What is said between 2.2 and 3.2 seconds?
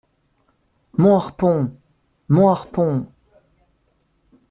mon harpon!